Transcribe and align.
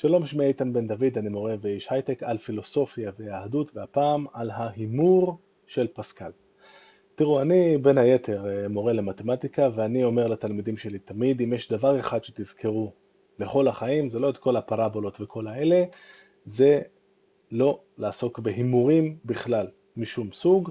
שלום, 0.00 0.26
שמי 0.26 0.44
איתן 0.44 0.72
בן 0.72 0.86
דוד, 0.86 1.18
אני 1.18 1.28
מורה 1.28 1.54
ואיש 1.60 1.86
הייטק 1.90 2.22
על 2.22 2.38
פילוסופיה 2.38 3.10
ויהדות, 3.18 3.76
והפעם 3.76 4.26
על 4.32 4.50
ההימור 4.50 5.38
של 5.66 5.86
פסקל. 5.94 6.30
תראו, 7.14 7.40
אני 7.40 7.78
בין 7.78 7.98
היתר 7.98 8.46
אה, 8.46 8.68
מורה 8.68 8.92
למתמטיקה, 8.92 9.68
ואני 9.74 10.04
אומר 10.04 10.26
לתלמידים 10.26 10.76
שלי 10.76 10.98
תמיד, 10.98 11.40
אם 11.40 11.52
יש 11.52 11.72
דבר 11.72 12.00
אחד 12.00 12.24
שתזכרו 12.24 12.92
לכל 13.38 13.68
החיים, 13.68 14.10
זה 14.10 14.18
לא 14.18 14.30
את 14.30 14.38
כל 14.38 14.56
הפרבולות 14.56 15.20
וכל 15.20 15.46
האלה, 15.46 15.84
זה 16.44 16.80
לא 17.50 17.80
לעסוק 17.98 18.38
בהימורים 18.38 19.16
בכלל, 19.24 19.66
משום 19.96 20.32
סוג. 20.32 20.70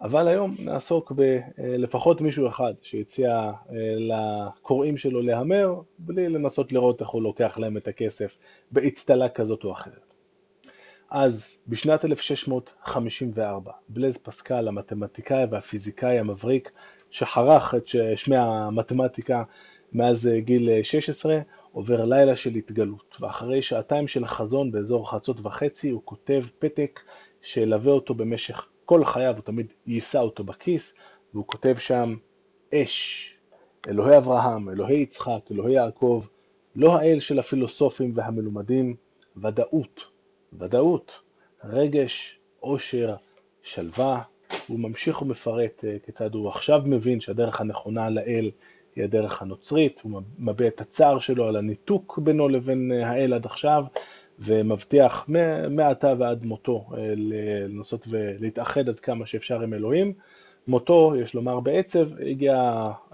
אבל 0.00 0.28
היום 0.28 0.56
נעסוק 0.58 1.12
בלפחות 1.12 2.20
מישהו 2.20 2.48
אחד 2.48 2.74
שהציע 2.82 3.32
אה, 3.32 3.52
לקוראים 3.98 4.96
שלו 4.96 5.22
להמר, 5.22 5.74
בלי 5.98 6.28
לנסות 6.28 6.72
לראות 6.72 7.00
איך 7.00 7.08
הוא 7.08 7.22
לוקח 7.22 7.58
להם 7.58 7.76
את 7.76 7.88
הכסף 7.88 8.38
באצטלה 8.70 9.28
כזאת 9.28 9.64
או 9.64 9.72
אחרת. 9.72 10.06
אז 11.10 11.56
בשנת 11.68 12.04
1654, 12.04 13.72
בלז 13.88 14.16
פסקל, 14.16 14.68
המתמטיקאי 14.68 15.44
והפיזיקאי 15.50 16.18
המבריק, 16.18 16.72
שחרך 17.10 17.74
את 17.74 17.86
שמי 18.16 18.36
המתמטיקה 18.36 19.42
מאז 19.92 20.30
גיל 20.38 20.82
16, 20.82 21.38
עובר 21.72 22.04
לילה 22.04 22.36
של 22.36 22.54
התגלות, 22.54 23.16
ואחרי 23.20 23.62
שעתיים 23.62 24.08
של 24.08 24.26
חזון 24.26 24.70
באזור 24.70 25.10
חצות 25.10 25.36
וחצי, 25.42 25.90
הוא 25.90 26.02
כותב 26.04 26.44
פתק 26.58 27.00
שילווה 27.42 27.92
אותו 27.92 28.14
במשך 28.14 28.66
כל 28.86 29.04
חייו 29.04 29.34
הוא 29.34 29.42
תמיד 29.42 29.66
יישא 29.86 30.18
אותו 30.18 30.44
בכיס, 30.44 30.94
והוא 31.34 31.46
כותב 31.46 31.74
שם 31.78 32.16
אש, 32.74 33.34
אלוהי 33.88 34.16
אברהם, 34.16 34.68
אלוהי 34.68 35.00
יצחק, 35.00 35.40
אלוהי 35.50 35.74
יעקב, 35.74 36.24
לא 36.76 36.96
האל 36.96 37.20
של 37.20 37.38
הפילוסופים 37.38 38.12
והמלומדים, 38.14 38.96
ודאות, 39.36 40.06
ודאות, 40.58 41.12
רגש, 41.64 42.38
עושר, 42.60 43.14
שלווה. 43.62 44.22
הוא 44.66 44.80
ממשיך 44.80 45.22
ומפרט 45.22 45.84
אה, 45.84 45.96
כיצד 46.06 46.34
הוא 46.34 46.48
עכשיו 46.48 46.82
מבין 46.86 47.20
שהדרך 47.20 47.60
הנכונה 47.60 48.10
לאל 48.10 48.50
היא 48.96 49.04
הדרך 49.04 49.42
הנוצרית, 49.42 50.00
הוא 50.00 50.22
מביע 50.38 50.68
את 50.68 50.80
הצער 50.80 51.18
שלו 51.18 51.48
על 51.48 51.56
הניתוק 51.56 52.18
בינו 52.18 52.48
לבין 52.48 52.92
אה, 52.92 53.10
האל 53.10 53.32
עד 53.34 53.46
עכשיו, 53.46 53.84
ומבטיח 54.38 55.28
מעתה 55.70 56.14
ועד 56.18 56.44
מותו 56.44 56.86
אה, 56.96 57.14
לנסות 57.16 58.06
ולהתאחד 58.10 58.88
עד 58.88 59.00
כמה 59.00 59.26
שאפשר 59.26 59.60
עם 59.60 59.74
אלוהים. 59.74 60.12
מותו, 60.68 61.14
יש 61.22 61.34
לומר 61.34 61.60
בעצב, 61.60 62.20
הגיע 62.20 62.54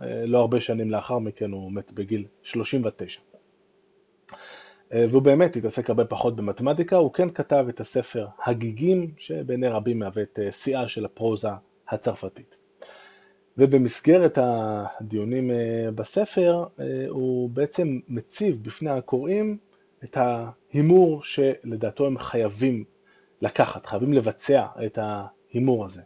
אה, 0.03 0.27
לא 0.27 0.39
הרבה 0.39 0.61
שנים 0.61 0.91
לאחר 0.91 1.19
מכן, 1.19 1.53
הוא 1.53 1.73
מת 1.73 1.93
בגיל 1.93 2.25
39. 2.43 3.21
אה, 4.93 5.05
והוא 5.11 5.23
באמת 5.23 5.57
התעסק 5.57 5.91
הרבה 5.91 6.05
פחות 6.05 6.37
במתמטיקה, 6.37 6.97
הוא 6.97 7.13
כן 7.13 7.31
כתב 7.31 7.67
את 7.69 7.81
הספר 7.81 8.27
הגיגים, 8.45 9.11
שבעיני 9.17 9.69
רבים 9.69 9.99
מהווה 9.99 10.23
את 10.23 10.39
שיאה 10.51 10.89
של 10.89 11.05
הפרוזה 11.05 11.49
הצרפתית. 11.89 12.57
ובמסגרת 13.59 14.39
הדיונים 14.41 15.51
בספר, 15.95 16.65
הוא 17.09 17.51
בעצם 17.51 17.99
מציב 18.09 18.63
בפני 18.63 18.91
הקוראים 18.91 19.59
את 20.05 20.17
ההימור 20.17 21.25
שלדעתו 21.25 22.07
הם 22.07 22.19
חייבים 22.19 22.85
לקחת, 23.43 23.87
חייבים 23.87 24.13
לבצע 24.13 24.67
את 24.87 24.99
ההימור 25.03 25.85
הזה. 25.85 26.03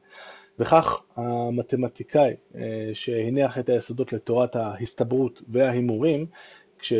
וכך 0.59 1.03
המתמטיקאי 1.17 2.35
אה, 2.55 2.91
שהניח 2.95 3.59
את 3.59 3.69
היסודות 3.69 4.13
לתורת 4.13 4.57
ההסתברות 4.57 5.43
וההימורים, 5.49 6.27
כש... 6.79 6.93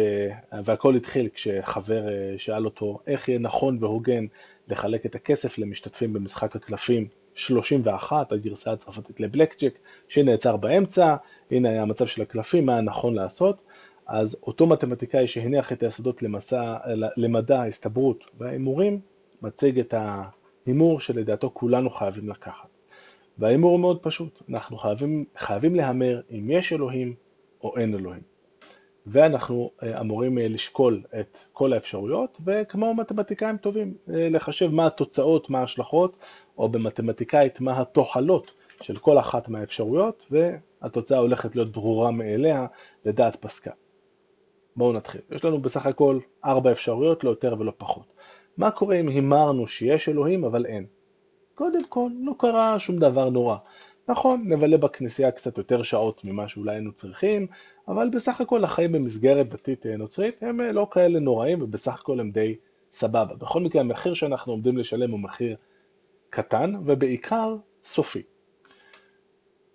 והכל 0.65 0.95
התחיל 0.95 1.29
כשחבר 1.35 2.09
אה, 2.09 2.35
שאל 2.39 2.65
אותו 2.65 2.99
איך 3.07 3.29
יהיה 3.29 3.39
נכון 3.39 3.79
והוגן 3.81 4.27
לחלק 4.69 5.07
את 5.07 5.15
הכסף 5.15 5.59
למשתתפים 5.59 6.13
במשחק 6.13 6.57
הקלפים 6.57 7.09
31, 7.35 8.33
הגרסה 8.33 8.73
הצרפתית 8.73 9.21
לבלק 9.21 9.55
ג'ק, 9.62 9.79
שנעצר 10.09 10.56
באמצע, 10.56 11.17
הנה 11.51 11.69
היה 11.69 11.83
המצב 11.83 12.06
של 12.06 12.23
הקלפים, 12.23 12.67
מה 12.67 12.81
נכון 12.81 13.15
לעשות. 13.15 13.62
אז 14.06 14.37
אותו 14.43 14.67
מתמטיקאי 14.67 15.27
שהניח 15.27 15.72
את 15.72 15.83
היסודות 15.83 16.22
למסע, 16.22 16.77
למדע 17.17 17.61
ההסתברות 17.61 18.25
וההימורים, 18.39 19.00
מציג 19.43 19.78
את 19.78 19.94
ההימור 19.97 21.00
שלדעתו 21.00 21.50
כולנו 21.55 21.91
חייבים 21.91 22.28
לקחת. 22.28 22.69
וההימור 23.39 23.71
הוא 23.71 23.81
מאוד 23.81 24.03
פשוט, 24.03 24.43
אנחנו 24.49 24.77
חייבים, 24.77 25.25
חייבים 25.37 25.75
להמר 25.75 26.21
אם 26.31 26.50
יש 26.50 26.72
אלוהים 26.72 27.15
או 27.62 27.77
אין 27.77 27.94
אלוהים. 27.94 28.22
ואנחנו 29.06 29.71
אה, 29.83 30.00
אמורים 30.00 30.38
אה, 30.38 30.49
לשקול 30.49 31.03
את 31.21 31.38
כל 31.53 31.73
האפשרויות, 31.73 32.38
וכמו 32.47 32.94
מתמטיקאים 32.94 33.56
טובים, 33.56 33.94
אה, 34.15 34.28
לחשב 34.28 34.71
מה 34.71 34.87
התוצאות, 34.87 35.50
מה 35.50 35.59
ההשלכות, 35.59 36.17
או 36.59 36.69
במתמטיקאית 36.69 37.61
מה 37.61 37.81
התוחלות 37.81 38.55
של 38.83 38.97
כל 38.97 39.19
אחת 39.19 39.49
מהאפשרויות, 39.49 40.27
והתוצאה 40.31 41.19
הולכת 41.19 41.56
להיות 41.56 41.71
ברורה 41.71 42.11
מאליה 42.11 42.67
לדעת 43.05 43.37
פסקה. 43.37 43.71
בואו 44.76 44.92
נתחיל. 44.92 45.20
יש 45.31 45.44
לנו 45.44 45.62
בסך 45.62 45.87
הכל 45.87 46.19
ארבע 46.44 46.72
אפשרויות, 46.72 47.25
לא 47.25 47.31
יותר 47.31 47.56
ולא 47.59 47.72
פחות. 47.78 48.12
מה 48.56 48.70
קורה 48.70 48.97
אם 48.97 49.09
הימרנו 49.09 49.66
שיש 49.66 50.09
אלוהים 50.09 50.44
אבל 50.44 50.66
אין? 50.66 50.87
קודם 51.54 51.84
כל, 51.84 52.10
לא 52.20 52.34
קרה 52.38 52.78
שום 52.78 52.98
דבר 52.98 53.31
נורא. 53.31 53.56
נכון, 54.09 54.42
נבלה 54.47 54.78
בכנסייה 54.78 55.31
קצת 55.31 55.59
יותר 55.59 55.82
שעות 55.82 56.25
ממה 56.25 56.48
שאולי 56.48 56.75
היינו 56.75 56.92
צריכים, 56.92 57.47
אבל 57.88 58.10
בסך 58.10 58.41
הכל 58.41 58.64
החיים 58.64 58.92
במסגרת 58.92 59.48
דתית 59.48 59.87
אה, 59.87 59.97
נוצרית 59.97 60.42
הם 60.42 60.60
אה, 60.60 60.72
לא 60.72 60.87
כאלה 60.91 61.19
נוראים 61.19 61.62
ובסך 61.62 62.00
הכל 62.00 62.20
הם 62.20 62.31
די 62.31 62.56
סבבה. 62.93 63.34
בכל 63.34 63.60
מקרה, 63.60 63.81
המחיר 63.81 64.14
שאנחנו 64.14 64.53
עומדים 64.53 64.78
לשלם 64.78 65.10
הוא 65.10 65.20
מחיר 65.20 65.56
קטן 66.31 66.75
ובעיקר 66.84 67.56
סופי. 67.84 68.22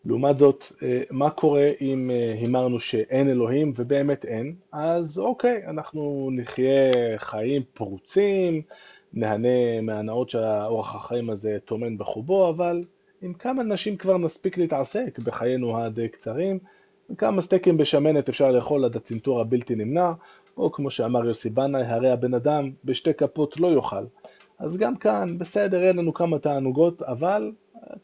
לעומת 0.06 0.38
זאת, 0.38 0.66
אה, 0.84 1.02
מה 1.12 1.30
קורה 1.30 1.72
אם 1.82 2.12
אה, 2.14 2.34
הימרנו 2.40 2.80
שאין 2.80 3.30
אלוהים 3.30 3.74
ובאמת 3.76 4.26
אין? 4.26 4.56
אז 4.72 5.20
אוקיי, 5.20 5.68
אנחנו 5.68 6.30
נחיה 6.32 6.92
חיים 7.18 7.62
פרוצים, 7.74 8.62
נהנה 9.14 9.82
מהנאות 9.82 10.30
שהאורח 10.30 10.96
החיים 10.96 11.30
הזה 11.30 11.58
טומן 11.66 11.98
בחובו, 11.98 12.50
אבל 12.50 12.84
עם 13.22 13.34
כמה 13.34 13.64
נשים 13.64 13.98
כבר 13.98 14.18
נספיק 14.18 14.58
להתעסק 14.58 15.20
בחיינו 15.20 15.78
הדי 15.78 16.08
קצרים, 16.08 16.60
וכמה 17.10 17.42
סטייקים 17.42 17.78
בשמנת 17.78 18.30
אפשר 18.30 18.52
לאכול 18.52 18.86
עד 18.86 18.96
הצנתור 18.96 19.42
הבלתי 19.42 19.76
נמנע, 19.76 20.12
או 20.58 20.72
כמו 20.72 20.92
שאמר 20.92 21.26
יוסי 21.26 21.50
בנאי, 21.50 21.84
הרי 21.84 22.12
הבן 22.12 22.34
אדם 22.34 22.72
בשתי 22.86 23.14
כפות 23.14 23.60
לא 23.60 23.68
יאכל. 23.68 24.06
אז 24.60 24.78
גם 24.78 24.96
כאן, 24.96 25.38
בסדר, 25.38 25.84
אין 25.84 25.98
לנו 25.98 26.14
כמה 26.14 26.40
תענוגות, 26.40 27.02
אבל 27.02 27.52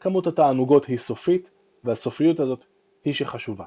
כמות 0.00 0.26
התענוגות 0.26 0.84
היא 0.84 0.98
סופית, 0.98 1.50
והסופיות 1.84 2.40
הזאת 2.40 2.64
היא 3.04 3.14
שחשובה. 3.14 3.64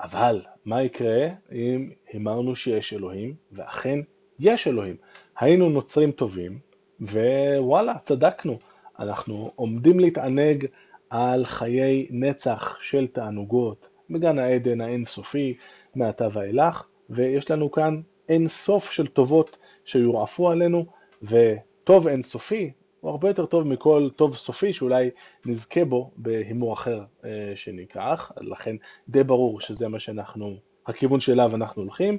אבל 0.00 0.42
מה 0.64 0.82
יקרה 0.82 1.28
אם 1.52 1.90
הימרנו 2.08 2.56
שיש 2.56 2.92
אלוהים, 2.92 3.34
ואכן 3.52 3.98
יש 4.38 4.68
אלוהים? 4.68 4.96
היינו 5.38 5.68
נוצרים 5.68 6.12
טובים, 6.12 6.58
ווואלה, 7.00 7.98
צדקנו. 7.98 8.58
אנחנו 8.98 9.52
עומדים 9.56 10.00
להתענג 10.00 10.66
על 11.10 11.44
חיי 11.44 12.06
נצח 12.10 12.78
של 12.80 13.06
תענוגות 13.06 13.88
בגן 14.10 14.38
העדן 14.38 14.80
האינסופי 14.80 15.56
מעתה 15.94 16.28
ואילך, 16.32 16.82
ויש 17.10 17.50
לנו 17.50 17.70
כאן 17.70 18.00
אין 18.28 18.48
סוף 18.48 18.90
של 18.90 19.06
טובות 19.06 19.58
שיורעפו 19.84 20.50
עלינו, 20.50 20.86
וטוב 21.22 22.08
אינסופי 22.08 22.70
הוא 23.00 23.10
הרבה 23.10 23.28
יותר 23.28 23.46
טוב 23.46 23.66
מכל 23.66 24.08
טוב 24.16 24.36
סופי 24.36 24.72
שאולי 24.72 25.10
נזכה 25.46 25.84
בו 25.84 26.10
בהימור 26.16 26.72
אחר 26.72 27.04
אה, 27.24 27.52
שניקח, 27.54 28.32
לכן 28.40 28.76
די 29.08 29.24
ברור 29.24 29.60
שזה 29.60 29.88
מה 29.88 30.00
שאנחנו, 30.00 30.56
הכיוון 30.86 31.20
שאליו 31.20 31.54
אנחנו 31.54 31.82
הולכים, 31.82 32.18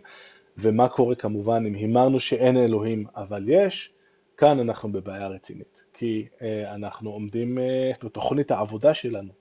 ומה 0.58 0.90
קורה 0.90 1.16
כמובן 1.16 1.64
אם 1.68 1.74
הימרנו 1.74 2.20
שאין 2.20 2.57
אלוהים 2.57 3.06
אבל 3.16 3.44
יש, 3.48 3.94
כאן 4.38 4.60
אנחנו 4.60 4.92
בבעיה 4.92 5.28
רצינית, 5.28 5.84
כי 5.94 6.28
אה, 6.42 6.75
אנחנו 6.75 7.10
עומדים 7.10 7.60
אה, 7.60 7.92
בתוכנית 8.04 8.51
העבודה 8.51 8.94
שלנו 8.94 9.34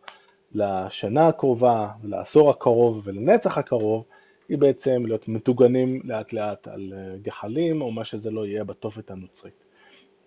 לשנה 0.52 1.28
הקרובה, 1.28 1.88
לעשור 2.04 2.50
הקרוב 2.50 3.00
ולנצח 3.04 3.58
הקרוב, 3.58 4.04
היא 4.48 4.58
בעצם 4.58 5.06
להיות 5.06 5.28
מטוגנים 5.28 6.00
לאט 6.04 6.32
לאט 6.32 6.68
על 6.68 6.92
גחלים 7.22 7.82
או 7.82 7.90
מה 7.90 8.04
שזה 8.04 8.30
לא 8.30 8.46
יהיה 8.46 8.64
בתופת 8.64 9.10
הנוצרית. 9.10 9.64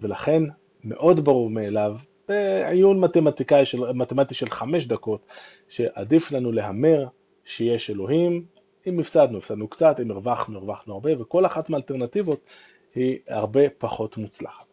ולכן 0.02 0.44
מאוד 0.84 1.20
ברור 1.20 1.50
מאליו, 1.50 1.98
בעיון 2.28 3.00
מתמטיקאי 3.00 3.66
של, 3.66 3.92
מתמטי 3.92 4.34
של 4.34 4.50
חמש 4.50 4.88
דקות, 4.88 5.22
שעדיף 5.70 6.32
לנו 6.32 6.52
להמר 6.52 7.08
שיש 7.46 7.90
אלוהים, 7.90 8.46
אם 8.88 9.00
הפסדנו, 9.00 9.38
הפסדנו 9.38 9.68
קצת, 9.68 10.00
אם 10.00 10.12
הרווחנו, 10.12 10.58
הרווחנו 10.58 10.94
הרבה, 10.94 11.22
וכל 11.22 11.46
אחת 11.46 11.70
מהאלטרנטיבות 11.70 12.40
היא 12.96 13.18
הרבה 13.28 13.70
פחות 13.78 14.18
מוצלחת. 14.18 14.66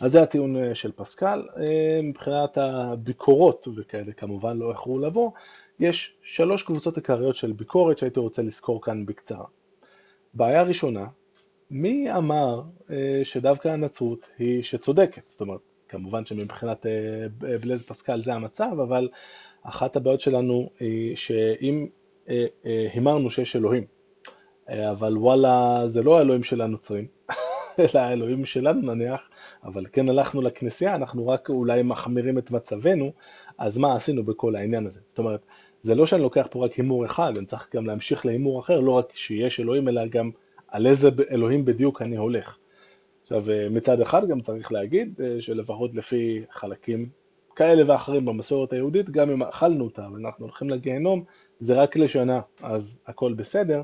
אז 0.00 0.12
זה 0.12 0.22
הטיעון 0.22 0.56
אה, 0.56 0.74
של 0.74 0.92
פסקל. 0.92 1.42
אה, 1.56 2.00
מבחינת 2.02 2.58
הביקורות, 2.58 3.68
וכאלה 3.76 4.12
כמובן 4.12 4.58
לא 4.58 4.70
איחרו 4.70 4.98
לבוא, 4.98 5.30
יש 5.80 6.14
שלוש 6.22 6.62
קבוצות 6.62 6.96
עיקריות 6.96 7.36
של 7.36 7.52
ביקורת 7.52 7.98
שהייתי 7.98 8.20
רוצה 8.20 8.42
לזכור 8.42 8.82
כאן 8.82 9.06
בקצרה. 9.06 9.44
בעיה 10.34 10.62
ראשונה 10.62 11.06
מי 11.70 12.12
אמר 12.16 12.62
שדווקא 13.22 13.68
הנצרות 13.68 14.28
היא 14.38 14.62
שצודקת? 14.62 15.22
זאת 15.28 15.40
אומרת, 15.40 15.60
כמובן 15.88 16.24
שמבחינת 16.24 16.86
בלז 17.38 17.82
פסקל 17.82 18.22
זה 18.22 18.34
המצב, 18.34 18.72
אבל 18.82 19.08
אחת 19.62 19.96
הבעיות 19.96 20.20
שלנו 20.20 20.70
היא 20.80 21.16
שאם 21.16 21.86
הימרנו 22.64 23.30
שיש 23.30 23.56
אלוהים, 23.56 23.84
אבל 24.68 25.16
וואלה, 25.18 25.82
זה 25.86 26.02
לא 26.02 26.18
האלוהים 26.18 26.42
של 26.42 26.60
הנוצרים, 26.60 27.06
אלא 27.78 28.00
האלוהים 28.00 28.44
שלנו 28.44 28.94
נניח, 28.94 29.28
אבל 29.64 29.86
כן 29.92 30.08
הלכנו 30.08 30.42
לכנסייה, 30.42 30.94
אנחנו 30.94 31.28
רק 31.28 31.48
אולי 31.48 31.82
מחמירים 31.82 32.38
את 32.38 32.50
מצבנו, 32.50 33.12
אז 33.58 33.78
מה 33.78 33.96
עשינו 33.96 34.24
בכל 34.24 34.56
העניין 34.56 34.86
הזה? 34.86 35.00
זאת 35.08 35.18
אומרת, 35.18 35.40
זה 35.82 35.94
לא 35.94 36.06
שאני 36.06 36.22
לוקח 36.22 36.46
פה 36.50 36.64
רק 36.64 36.72
הימור 36.72 37.04
אחד, 37.04 37.32
אני 37.36 37.46
צריך 37.46 37.68
גם 37.76 37.86
להמשיך 37.86 38.26
להימור 38.26 38.60
אחר, 38.60 38.80
לא 38.80 38.90
רק 38.90 39.12
שיש 39.14 39.60
אלוהים, 39.60 39.88
אלא 39.88 40.06
גם 40.06 40.30
על 40.70 40.86
איזה 40.86 41.08
אלוהים 41.30 41.64
בדיוק 41.64 42.02
אני 42.02 42.16
הולך. 42.16 42.58
עכשיו, 43.22 43.44
מצד 43.70 44.00
אחד 44.00 44.28
גם 44.28 44.40
צריך 44.40 44.72
להגיד 44.72 45.20
אה, 45.24 45.40
שלפחות 45.40 45.94
לפי 45.94 46.42
חלקים 46.50 47.08
כאלה 47.56 47.82
ואחרים 47.86 48.24
במסורת 48.24 48.72
היהודית, 48.72 49.10
גם 49.10 49.30
אם 49.30 49.42
אכלנו 49.42 49.84
אותה 49.84 50.06
ואנחנו 50.12 50.44
הולכים 50.44 50.70
לגיהנום, 50.70 51.24
זה 51.60 51.82
רק 51.82 51.96
לשנה, 51.96 52.40
אז 52.62 52.98
הכל 53.06 53.32
בסדר. 53.32 53.82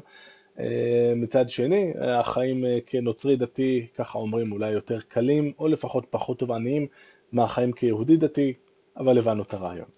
אה, 0.58 1.12
מצד 1.16 1.50
שני, 1.50 1.92
החיים 2.00 2.64
אה, 2.64 2.78
כנוצרי 2.86 3.36
דתי, 3.36 3.86
ככה 3.96 4.18
אומרים, 4.18 4.52
אולי 4.52 4.70
יותר 4.70 5.00
קלים, 5.00 5.52
או 5.58 5.68
לפחות 5.68 6.06
פחות 6.10 6.38
תובעניים 6.38 6.86
מהחיים 7.32 7.72
כיהודי 7.72 8.16
דתי, 8.16 8.52
אבל 8.96 9.18
הבנו 9.18 9.42
את 9.42 9.54
הרעיון. 9.54 9.88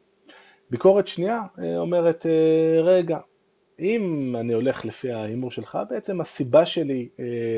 ביקורת 0.71 1.09
שנייה 1.09 1.43
אה, 1.59 1.79
אומרת, 1.79 2.27
רגע, 2.83 3.19
אם 3.81 4.35
אני 4.41 4.53
הולך 4.53 4.85
לפי 4.85 5.13
ההימור 5.13 5.51
שלך, 5.51 5.79
בעצם 5.91 6.21
הסיבה 6.21 6.67
שלי 6.67 7.09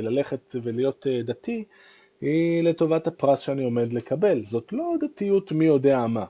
ללכת 0.02 0.56
ולהיות 0.62 1.06
דתי 1.24 1.64
היא 2.20 2.62
לטובת 2.62 3.06
הפרס 3.06 3.40
שאני 3.40 3.64
עומד 3.64 3.92
לקבל. 3.92 4.44
זאת 4.44 4.72
לא 4.72 4.94
דתיות 5.00 5.52
מי 5.52 5.64
יודע 5.64 6.06
מה. 6.06 6.24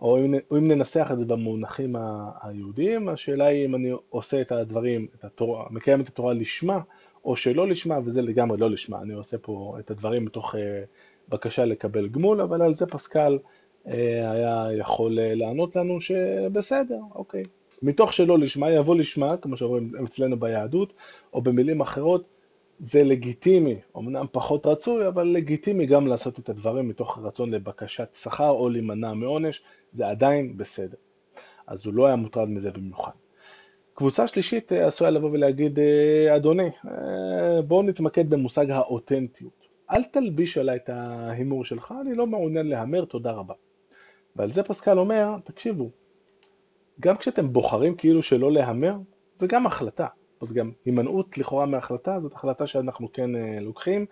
או 0.00 0.18
אם, 0.18 0.34
אם 0.52 0.68
ננסח 0.68 1.08
את 1.12 1.18
זה 1.18 1.24
במונחים 1.24 1.96
היהודיים, 2.42 3.08
השאלה 3.08 3.46
היא 3.46 3.66
אם 3.66 3.74
אני 3.74 3.92
עושה 4.10 4.40
את 4.40 4.52
הדברים, 4.52 5.06
את 5.14 5.24
התורה, 5.24 5.66
מקיים 5.70 6.00
את 6.00 6.08
התורה 6.08 6.34
לשמה, 6.34 6.80
או 7.24 7.36
שלא 7.36 7.68
לשמה, 7.68 7.98
וזה 8.04 8.22
לגמרי 8.22 8.58
לא 8.58 8.70
לשמה, 8.70 9.02
אני 9.02 9.14
עושה 9.14 9.38
פה 9.38 9.76
את 9.78 9.90
הדברים 9.90 10.24
מתוך 10.24 10.54
uh, 10.54 10.58
בקשה 11.28 11.64
לקבל 11.64 12.08
גמול, 12.08 12.40
אבל 12.40 12.62
על 12.62 12.76
זה 12.76 12.86
פסקל 12.86 13.38
היה 13.84 14.66
יכול 14.78 15.18
לענות 15.20 15.76
לנו 15.76 16.00
שבסדר, 16.00 17.00
אוקיי. 17.14 17.44
מתוך 17.82 18.12
שלא 18.12 18.38
לשמה 18.38 18.70
יבוא 18.70 18.96
לשמה, 18.96 19.36
כמו 19.36 19.56
שאומרים 19.56 19.92
אצלנו 20.04 20.40
ביהדות, 20.40 20.92
או 21.32 21.42
במילים 21.42 21.80
אחרות, 21.80 22.24
זה 22.80 23.04
לגיטימי, 23.04 23.76
אמנם 23.96 24.26
פחות 24.32 24.66
רצוי, 24.66 25.08
אבל 25.08 25.26
לגיטימי 25.26 25.86
גם 25.86 26.06
לעשות 26.06 26.38
את 26.38 26.48
הדברים 26.48 26.88
מתוך 26.88 27.18
רצון 27.22 27.50
לבקשת 27.50 28.08
שכר 28.14 28.50
או 28.50 28.68
להימנע 28.68 29.14
מעונש, 29.14 29.62
זה 29.92 30.08
עדיין 30.08 30.56
בסדר. 30.56 30.96
אז 31.66 31.86
הוא 31.86 31.94
לא 31.94 32.06
היה 32.06 32.16
מוטרד 32.16 32.48
מזה 32.48 32.70
במיוחד. 32.70 33.12
קבוצה 33.94 34.26
שלישית 34.26 34.72
אה, 34.72 34.86
עשויה 34.86 35.10
לבוא 35.10 35.30
ולהגיד, 35.30 35.78
אה, 35.78 36.36
אדוני, 36.36 36.70
אה, 36.86 37.62
בואו 37.62 37.82
נתמקד 37.82 38.30
במושג 38.30 38.70
האותנטיות. 38.70 39.66
אל 39.90 40.02
תלביש 40.02 40.58
עליי 40.58 40.76
את 40.76 40.88
ההימור 40.88 41.64
שלך, 41.64 41.94
אני 42.00 42.14
לא 42.14 42.26
מעוניין 42.26 42.66
להמר, 42.66 43.04
תודה 43.04 43.32
רבה. 43.32 43.54
ועל 44.36 44.52
זה 44.52 44.62
פסקל 44.62 44.98
אומר, 44.98 45.36
תקשיבו, 45.44 45.90
גם 47.00 47.16
כשאתם 47.16 47.52
בוחרים 47.52 47.94
כאילו 47.94 48.22
שלא 48.22 48.52
להמר, 48.52 48.94
זה 49.34 49.46
גם 49.46 49.66
החלטה. 49.66 50.06
אז 50.40 50.52
גם 50.52 50.72
הימנעות 50.84 51.38
לכאורה 51.38 51.66
מההחלטה, 51.66 52.20
זאת 52.20 52.32
החלטה 52.32 52.66
שאנחנו 52.66 53.12
כן 53.12 53.30
לוקחים. 53.60 54.06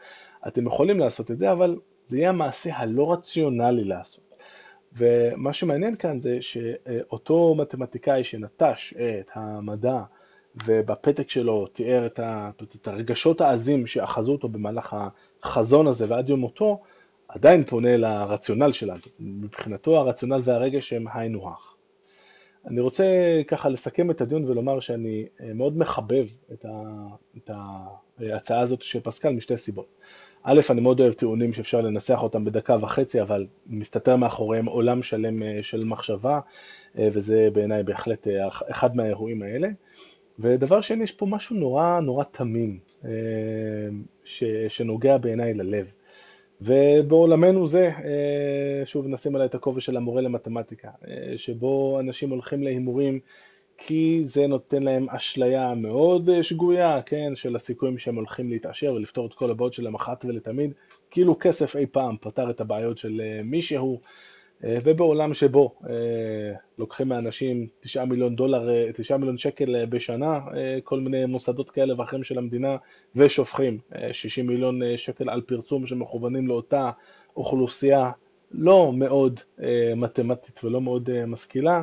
אתם 0.46 0.66
יכולים 0.66 0.98
לעשות 0.98 1.30
את 1.30 1.38
זה, 1.38 1.52
אבל 1.52 1.76
זה 2.02 2.18
יהיה 2.18 2.28
המעשה 2.28 2.76
הלא 2.76 3.12
רציונלי 3.12 3.84
לעשות. 3.84 4.24
ומה 4.92 5.52
שמעניין 5.52 5.96
כאן 5.96 6.20
זה 6.20 6.38
שאותו 6.40 7.54
מתמטיקאי 7.58 8.24
שנטש 8.24 8.94
את 8.96 9.30
המדע 9.34 10.02
ובפתק 10.66 11.30
שלו 11.30 11.66
תיאר 11.66 12.06
את, 12.06 12.20
הרגשות 12.88 13.40
העזים 13.40 13.86
שאחזו 13.86 14.32
אותו 14.32 14.48
במהלך 14.48 14.96
החזון 15.42 15.86
הזה 15.86 16.06
ועד 16.08 16.28
יום 16.28 16.40
מותו, 16.40 16.82
עדיין 17.28 17.64
פונה 17.64 17.96
לרציונל 17.96 18.72
שלנו. 18.72 19.00
מבחינתו 19.20 19.98
הרציונל 19.98 20.40
והרגש 20.44 20.92
הם 20.92 21.06
היינו 21.14 21.48
הך. 21.48 21.74
אני 22.68 22.80
רוצה 22.80 23.04
ככה 23.48 23.68
לסכם 23.68 24.10
את 24.10 24.20
הדיון 24.20 24.44
ולומר 24.44 24.80
שאני 24.80 25.26
מאוד 25.54 25.78
מחבב 25.78 26.26
את 26.52 27.50
ההצעה 28.20 28.60
הזאת 28.60 28.82
של 28.82 29.00
פסקל 29.00 29.30
משתי 29.30 29.56
סיבות. 29.56 29.86
א', 30.42 30.60
אני 30.70 30.80
מאוד 30.80 31.00
אוהב 31.00 31.12
טיעונים 31.12 31.52
שאפשר 31.52 31.80
לנסח 31.80 32.18
אותם 32.22 32.44
בדקה 32.44 32.76
וחצי, 32.80 33.22
אבל 33.22 33.46
מסתתר 33.66 34.16
מאחוריהם 34.16 34.66
עולם 34.66 35.02
שלם 35.02 35.42
אה, 35.42 35.58
של 35.62 35.84
מחשבה, 35.84 36.40
אה, 36.98 37.08
וזה 37.12 37.48
בעיניי 37.52 37.82
בהחלט 37.82 38.28
אה, 38.28 38.48
אחד 38.70 38.96
מהאירועים 38.96 39.42
האלה. 39.42 39.68
ודבר 40.38 40.80
שני, 40.80 41.04
יש 41.04 41.12
פה 41.12 41.26
משהו 41.26 41.56
נורא 41.56 42.00
נורא 42.00 42.24
תמים, 42.24 42.78
ש, 44.24 44.44
שנוגע 44.68 45.16
בעיניי 45.16 45.54
ללב. 45.54 45.92
ובעולמנו 46.60 47.68
זה, 47.68 47.90
שוב 48.84 49.06
נשים 49.06 49.34
עליי 49.34 49.46
את 49.46 49.54
הכובע 49.54 49.80
של 49.80 49.96
המורה 49.96 50.22
למתמטיקה, 50.22 50.88
שבו 51.36 52.00
אנשים 52.00 52.30
הולכים 52.30 52.62
להימורים 52.62 53.20
כי 53.78 54.20
זה 54.24 54.46
נותן 54.46 54.82
להם 54.82 55.08
אשליה 55.08 55.74
מאוד 55.74 56.30
אה, 56.30 56.42
שגויה, 56.42 57.02
כן, 57.02 57.32
של 57.34 57.56
הסיכויים 57.56 57.98
שהם 57.98 58.16
הולכים 58.16 58.50
להתעשר 58.50 58.94
ולפתור 58.94 59.26
את 59.26 59.34
כל 59.34 59.50
הבעיות 59.50 59.72
שלהם 59.72 59.94
אחת 59.94 60.24
ולתמיד, 60.24 60.72
כאילו 61.10 61.36
כסף 61.40 61.76
אי 61.76 61.86
פעם 61.86 62.16
פתר 62.20 62.50
את 62.50 62.60
הבעיות 62.60 62.98
של 62.98 63.20
אה, 63.20 63.40
מישהו, 63.44 63.94
אה, 63.94 64.08
ובעולם 64.62 65.34
שבו 65.34 65.78
לוקחים 66.78 67.08
מאנשים 67.08 67.66
9 67.80 68.04
מיליון 68.04 68.36
דולר, 68.36 68.92
9 68.94 69.16
מיליון 69.16 69.38
שקל 69.38 69.86
בשנה, 69.86 70.40
כל 70.84 71.00
מיני 71.00 71.26
מוסדות 71.26 71.70
כאלה 71.70 71.94
ואחרים 71.98 72.24
של 72.24 72.38
המדינה, 72.38 72.76
ושופכים 73.16 73.78
60 74.12 74.46
מיליון 74.46 74.80
שקל 74.96 75.30
על 75.30 75.40
פרסום 75.40 75.86
שמכוונים 75.86 76.48
לאותה 76.48 76.90
אוכלוסייה 77.36 78.10
לא 78.50 78.92
מאוד 78.94 79.40
מתמטית 79.96 80.64
ולא 80.64 80.80
מאוד 80.80 81.24
משכילה, 81.26 81.82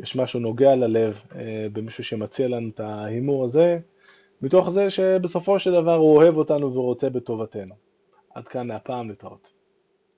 יש 0.00 0.16
משהו 0.16 0.40
נוגע 0.40 0.74
ללב 0.74 1.20
אה, 1.34 1.66
במישהו 1.72 2.04
שמציע 2.04 2.48
לנו 2.48 2.68
את 2.68 2.80
ההימור 2.80 3.44
הזה, 3.44 3.78
מתוך 4.42 4.70
זה 4.70 4.90
שבסופו 4.90 5.58
של 5.58 5.72
דבר 5.72 5.94
הוא 5.94 6.16
אוהב 6.16 6.36
אותנו 6.36 6.74
ורוצה 6.74 7.10
בטובתנו. 7.10 7.74
עד 8.34 8.48
כאן 8.48 8.66
להפעם 8.66 9.08
להתראות. 9.08 9.55